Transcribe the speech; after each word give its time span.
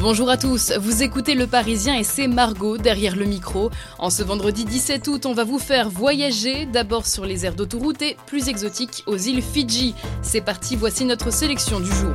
Bonjour 0.00 0.30
à 0.30 0.38
tous, 0.38 0.72
vous 0.80 1.02
écoutez 1.02 1.34
Le 1.34 1.46
Parisien 1.46 1.94
et 1.94 2.04
c'est 2.04 2.26
Margot 2.26 2.78
derrière 2.78 3.16
le 3.16 3.26
micro. 3.26 3.70
En 3.98 4.08
ce 4.08 4.22
vendredi 4.22 4.64
17 4.64 5.06
août, 5.08 5.26
on 5.26 5.34
va 5.34 5.44
vous 5.44 5.58
faire 5.58 5.90
voyager 5.90 6.64
d'abord 6.64 7.06
sur 7.06 7.26
les 7.26 7.44
aires 7.44 7.54
d'autoroute 7.54 8.00
et 8.00 8.16
plus 8.24 8.48
exotiques 8.48 9.04
aux 9.06 9.18
îles 9.18 9.42
Fidji. 9.42 9.94
C'est 10.22 10.40
parti, 10.40 10.74
voici 10.74 11.04
notre 11.04 11.30
sélection 11.30 11.80
du 11.80 11.92
jour. 11.92 12.14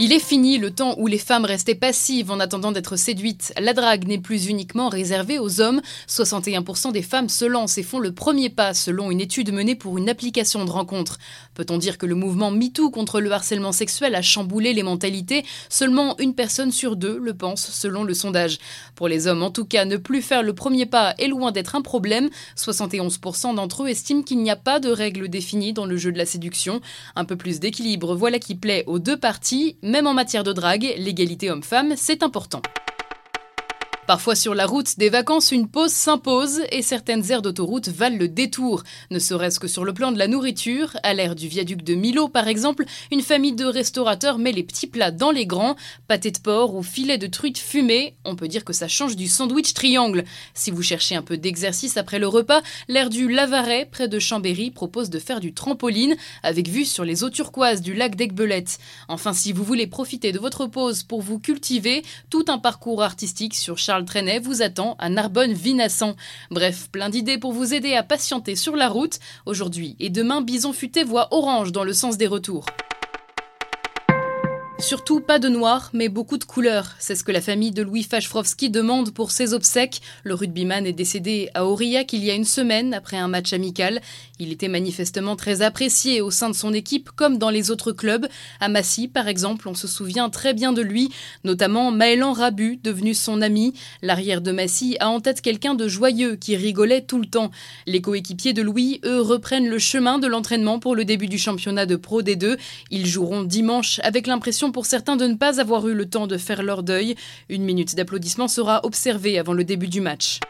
Il 0.00 0.12
est 0.12 0.20
fini 0.20 0.58
le 0.58 0.70
temps 0.70 0.94
où 0.98 1.08
les 1.08 1.18
femmes 1.18 1.44
restaient 1.44 1.74
passives 1.74 2.30
en 2.30 2.38
attendant 2.38 2.70
d'être 2.70 2.94
séduites. 2.94 3.52
La 3.60 3.72
drague 3.72 4.06
n'est 4.06 4.20
plus 4.20 4.46
uniquement 4.46 4.88
réservée 4.88 5.40
aux 5.40 5.60
hommes. 5.60 5.80
61% 6.06 6.92
des 6.92 7.02
femmes 7.02 7.28
se 7.28 7.44
lancent 7.44 7.78
et 7.78 7.82
font 7.82 7.98
le 7.98 8.12
premier 8.12 8.48
pas 8.48 8.74
selon 8.74 9.10
une 9.10 9.20
étude 9.20 9.52
menée 9.52 9.74
pour 9.74 9.98
une 9.98 10.08
application 10.08 10.64
de 10.64 10.70
rencontre. 10.70 11.18
Peut-on 11.54 11.78
dire 11.78 11.98
que 11.98 12.06
le 12.06 12.14
mouvement 12.14 12.52
MeToo 12.52 12.92
contre 12.92 13.20
le 13.20 13.32
harcèlement 13.32 13.72
sexuel 13.72 14.14
a 14.14 14.22
chamboulé 14.22 14.72
les 14.72 14.84
mentalités? 14.84 15.44
Seulement 15.68 16.16
une 16.20 16.36
personne 16.36 16.70
sur 16.70 16.94
deux 16.94 17.18
le 17.18 17.34
pense 17.34 17.68
selon 17.68 18.04
le 18.04 18.14
sondage. 18.14 18.58
Pour 18.94 19.08
les 19.08 19.26
hommes 19.26 19.42
en 19.42 19.50
tout 19.50 19.64
cas, 19.64 19.84
ne 19.84 19.96
plus 19.96 20.22
faire 20.22 20.44
le 20.44 20.54
premier 20.54 20.86
pas 20.86 21.16
est 21.18 21.26
loin 21.26 21.50
d'être 21.50 21.74
un 21.74 21.82
problème. 21.82 22.30
71% 22.56 23.56
d'entre 23.56 23.82
eux 23.82 23.88
estiment 23.88 24.22
qu'il 24.22 24.38
n'y 24.44 24.50
a 24.52 24.54
pas 24.54 24.78
de 24.78 24.90
règles 24.90 25.28
définies 25.28 25.72
dans 25.72 25.86
le 25.86 25.96
jeu 25.96 26.12
de 26.12 26.18
la 26.18 26.26
séduction. 26.26 26.80
Un 27.16 27.24
peu 27.24 27.34
plus 27.34 27.58
d'équilibre, 27.58 28.14
voilà 28.14 28.38
qui 28.38 28.54
plaît 28.54 28.84
aux 28.86 29.00
deux 29.00 29.18
parties. 29.18 29.76
Même 29.88 30.06
en 30.06 30.12
matière 30.12 30.44
de 30.44 30.52
drague, 30.52 30.92
l'égalité 30.98 31.50
homme-femme, 31.50 31.94
c'est 31.96 32.22
important. 32.22 32.60
Parfois 34.08 34.34
sur 34.34 34.54
la 34.54 34.64
route 34.64 34.96
des 34.96 35.10
vacances, 35.10 35.52
une 35.52 35.68
pause 35.68 35.92
s'impose 35.92 36.62
et 36.72 36.80
certaines 36.80 37.30
aires 37.30 37.42
d'autoroute 37.42 37.88
valent 37.88 38.16
le 38.16 38.26
détour. 38.26 38.82
Ne 39.10 39.18
serait-ce 39.18 39.60
que 39.60 39.68
sur 39.68 39.84
le 39.84 39.92
plan 39.92 40.12
de 40.12 40.18
la 40.18 40.28
nourriture, 40.28 40.96
à 41.02 41.12
l'ère 41.12 41.34
du 41.34 41.46
viaduc 41.46 41.82
de 41.82 41.94
Milo 41.94 42.26
par 42.26 42.48
exemple, 42.48 42.86
une 43.12 43.20
famille 43.20 43.52
de 43.52 43.66
restaurateurs 43.66 44.38
met 44.38 44.52
les 44.52 44.62
petits 44.62 44.86
plats 44.86 45.10
dans 45.10 45.30
les 45.30 45.44
grands, 45.44 45.76
pâté 46.06 46.30
de 46.30 46.38
porc 46.38 46.74
ou 46.74 46.82
filet 46.82 47.18
de 47.18 47.26
truite 47.26 47.58
fumée. 47.58 48.14
On 48.24 48.34
peut 48.34 48.48
dire 48.48 48.64
que 48.64 48.72
ça 48.72 48.88
change 48.88 49.14
du 49.14 49.28
sandwich 49.28 49.74
triangle. 49.74 50.24
Si 50.54 50.70
vous 50.70 50.82
cherchez 50.82 51.14
un 51.14 51.20
peu 51.20 51.36
d'exercice 51.36 51.98
après 51.98 52.18
le 52.18 52.28
repas, 52.28 52.62
l'aire 52.88 53.10
du 53.10 53.28
Lavaret, 53.28 53.90
près 53.92 54.08
de 54.08 54.18
Chambéry, 54.18 54.70
propose 54.70 55.10
de 55.10 55.18
faire 55.18 55.40
du 55.40 55.52
trampoline 55.52 56.16
avec 56.42 56.68
vue 56.68 56.86
sur 56.86 57.04
les 57.04 57.24
eaux 57.24 57.30
turquoises 57.30 57.82
du 57.82 57.92
lac 57.92 58.16
d'Aigbelette. 58.16 58.78
Enfin, 59.08 59.34
si 59.34 59.52
vous 59.52 59.64
voulez 59.64 59.86
profiter 59.86 60.32
de 60.32 60.38
votre 60.38 60.64
pause 60.64 61.02
pour 61.02 61.20
vous 61.20 61.38
cultiver, 61.38 62.02
tout 62.30 62.46
un 62.48 62.56
parcours 62.56 63.02
artistique 63.02 63.54
sur 63.54 63.76
Charles 63.76 63.97
Charles 64.06 64.40
vous 64.42 64.62
attend 64.62 64.96
à 64.98 65.08
Narbonne-Vinassan. 65.08 66.14
Bref, 66.50 66.88
plein 66.92 67.08
d'idées 67.08 67.38
pour 67.38 67.52
vous 67.52 67.74
aider 67.74 67.94
à 67.94 68.02
patienter 68.02 68.54
sur 68.54 68.76
la 68.76 68.88
route. 68.88 69.18
Aujourd'hui 69.46 69.96
et 69.98 70.10
demain, 70.10 70.40
Bison 70.40 70.72
Futé 70.72 71.02
voit 71.02 71.28
orange 71.32 71.72
dans 71.72 71.84
le 71.84 71.92
sens 71.92 72.16
des 72.16 72.26
retours. 72.26 72.66
Surtout 74.80 75.18
pas 75.18 75.40
de 75.40 75.48
noir, 75.48 75.90
mais 75.92 76.08
beaucoup 76.08 76.38
de 76.38 76.44
couleurs. 76.44 76.94
C'est 77.00 77.16
ce 77.16 77.24
que 77.24 77.32
la 77.32 77.40
famille 77.40 77.72
de 77.72 77.82
Louis 77.82 78.04
Fachfrovski 78.04 78.70
demande 78.70 79.10
pour 79.10 79.32
ses 79.32 79.52
obsèques. 79.52 80.00
Le 80.22 80.34
rugbyman 80.34 80.86
est 80.86 80.92
décédé 80.92 81.50
à 81.54 81.66
Aurillac 81.66 82.12
il 82.12 82.22
y 82.24 82.30
a 82.30 82.34
une 82.34 82.44
semaine 82.44 82.94
après 82.94 83.16
un 83.16 83.26
match 83.26 83.52
amical. 83.52 84.00
Il 84.38 84.52
était 84.52 84.68
manifestement 84.68 85.34
très 85.34 85.62
apprécié 85.62 86.20
au 86.20 86.30
sein 86.30 86.48
de 86.48 86.54
son 86.54 86.72
équipe 86.72 87.10
comme 87.10 87.38
dans 87.38 87.50
les 87.50 87.72
autres 87.72 87.90
clubs. 87.90 88.28
À 88.60 88.68
Massy, 88.68 89.08
par 89.08 89.26
exemple, 89.26 89.68
on 89.68 89.74
se 89.74 89.88
souvient 89.88 90.30
très 90.30 90.54
bien 90.54 90.72
de 90.72 90.80
lui, 90.80 91.10
notamment 91.42 91.90
Maëlan 91.90 92.32
Rabu, 92.32 92.78
devenu 92.82 93.14
son 93.14 93.42
ami. 93.42 93.74
L'arrière 94.00 94.40
de 94.40 94.52
Massy 94.52 94.96
a 95.00 95.08
en 95.08 95.18
tête 95.18 95.40
quelqu'un 95.40 95.74
de 95.74 95.88
joyeux 95.88 96.36
qui 96.36 96.54
rigolait 96.54 97.02
tout 97.02 97.18
le 97.18 97.26
temps. 97.26 97.50
Les 97.86 98.00
coéquipiers 98.00 98.52
de 98.52 98.62
Louis, 98.62 99.00
eux, 99.04 99.20
reprennent 99.20 99.68
le 99.68 99.80
chemin 99.80 100.20
de 100.20 100.28
l'entraînement 100.28 100.78
pour 100.78 100.94
le 100.94 101.04
début 101.04 101.26
du 101.26 101.36
championnat 101.36 101.84
de 101.84 101.96
Pro 101.96 102.22
D2. 102.22 102.56
Ils 102.92 103.06
joueront 103.06 103.42
dimanche 103.42 104.00
avec 104.04 104.28
l'impression 104.28 104.67
pour 104.72 104.86
certains 104.86 105.16
de 105.16 105.26
ne 105.26 105.34
pas 105.34 105.60
avoir 105.60 105.86
eu 105.88 105.94
le 105.94 106.08
temps 106.08 106.26
de 106.26 106.36
faire 106.36 106.62
leur 106.62 106.82
deuil. 106.82 107.14
Une 107.48 107.64
minute 107.64 107.94
d'applaudissement 107.94 108.48
sera 108.48 108.84
observée 108.84 109.38
avant 109.38 109.52
le 109.52 109.64
début 109.64 109.88
du 109.88 110.00
match. 110.00 110.40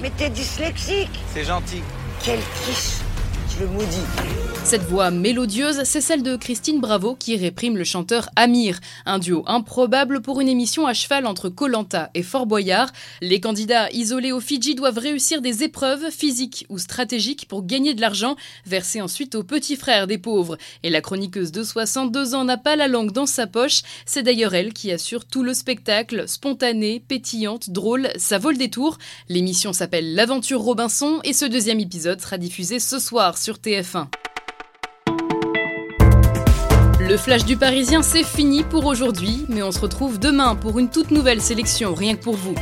Mais 0.00 0.10
t'es 0.16 0.30
dyslexique 0.30 1.10
C'est 1.32 1.44
gentil. 1.44 1.82
Quel 2.24 2.40
quiche 2.64 3.03
Cette 4.64 4.82
voix 4.84 5.10
mélodieuse, 5.10 5.82
c'est 5.84 6.00
celle 6.00 6.22
de 6.22 6.36
Christine 6.36 6.80
Bravo 6.80 7.14
qui 7.14 7.36
réprime 7.36 7.76
le 7.76 7.84
chanteur 7.84 8.30
Amir, 8.34 8.80
un 9.04 9.18
duo 9.18 9.44
improbable 9.46 10.22
pour 10.22 10.40
une 10.40 10.48
émission 10.48 10.86
à 10.86 10.94
cheval 10.94 11.26
entre 11.26 11.50
Colanta 11.50 12.10
et 12.14 12.22
Fort 12.22 12.46
Boyard. 12.46 12.90
Les 13.20 13.40
candidats 13.40 13.90
isolés 13.90 14.32
au 14.32 14.40
Fidji 14.40 14.74
doivent 14.74 14.98
réussir 14.98 15.42
des 15.42 15.62
épreuves 15.62 16.10
physiques 16.10 16.64
ou 16.70 16.78
stratégiques 16.78 17.46
pour 17.46 17.66
gagner 17.66 17.92
de 17.92 18.00
l'argent, 18.00 18.36
versé 18.64 19.02
ensuite 19.02 19.34
aux 19.34 19.44
petits 19.44 19.76
frères 19.76 20.06
des 20.06 20.18
pauvres. 20.18 20.56
Et 20.82 20.88
la 20.88 21.02
chroniqueuse 21.02 21.52
de 21.52 21.62
62 21.62 22.34
ans 22.34 22.44
n'a 22.44 22.56
pas 22.56 22.74
la 22.74 22.88
langue 22.88 23.12
dans 23.12 23.26
sa 23.26 23.46
poche, 23.46 23.82
c'est 24.06 24.22
d'ailleurs 24.22 24.54
elle 24.54 24.72
qui 24.72 24.90
assure 24.90 25.26
tout 25.26 25.42
le 25.42 25.52
spectacle, 25.52 26.26
spontanée, 26.26 27.04
pétillante, 27.06 27.68
drôle, 27.68 28.08
ça 28.16 28.38
vaut 28.38 28.50
le 28.50 28.56
détour. 28.56 28.96
L'émission 29.28 29.74
s'appelle 29.74 30.14
L'aventure 30.14 30.62
Robinson 30.62 31.20
et 31.22 31.34
ce 31.34 31.44
deuxième 31.44 31.80
épisode 31.80 32.22
sera 32.22 32.38
diffusé 32.38 32.80
ce 32.80 32.98
soir 32.98 33.36
sur 33.44 33.56
TF1. 33.56 34.06
Le 36.98 37.16
flash 37.18 37.44
du 37.44 37.58
Parisien, 37.58 38.00
c'est 38.00 38.24
fini 38.24 38.62
pour 38.62 38.86
aujourd'hui, 38.86 39.44
mais 39.50 39.62
on 39.62 39.70
se 39.70 39.80
retrouve 39.80 40.18
demain 40.18 40.56
pour 40.56 40.78
une 40.78 40.88
toute 40.88 41.10
nouvelle 41.10 41.42
sélection, 41.42 41.92
rien 41.92 42.16
que 42.16 42.22
pour 42.22 42.36
vous. 42.36 42.54